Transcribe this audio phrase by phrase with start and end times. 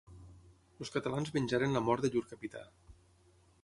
[0.85, 2.69] Els catalans venjaren la mort de llur capità.